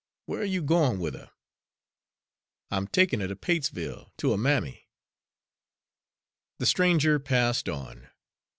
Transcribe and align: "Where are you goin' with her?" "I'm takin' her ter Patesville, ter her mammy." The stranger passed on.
"Where 0.25 0.41
are 0.41 0.45
you 0.45 0.63
goin' 0.63 0.97
with 0.99 1.13
her?" 1.13 1.29
"I'm 2.71 2.87
takin' 2.87 3.19
her 3.19 3.27
ter 3.27 3.35
Patesville, 3.35 4.11
ter 4.17 4.29
her 4.31 4.35
mammy." 4.37 4.89
The 6.57 6.65
stranger 6.65 7.19
passed 7.19 7.69
on. 7.69 8.09